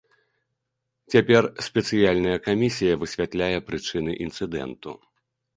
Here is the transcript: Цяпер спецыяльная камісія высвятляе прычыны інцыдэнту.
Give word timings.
Цяпер 1.13 1.43
спецыяльная 1.67 2.35
камісія 2.47 2.93
высвятляе 3.05 3.57
прычыны 3.69 4.11
інцыдэнту. 4.27 4.91